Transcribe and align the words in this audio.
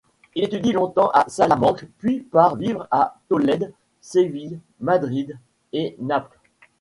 Il 0.33 0.43
étudie 0.45 0.71
longtemps 0.71 1.09
à 1.11 1.29
Salamanque, 1.29 1.85
puis 1.99 2.21
part 2.21 2.55
vivre 2.55 2.87
à 2.89 3.19
Tolède, 3.29 3.71
Séville, 4.01 4.59
Madrid 4.79 5.37
et 5.73 5.95
Naples. 5.99 6.39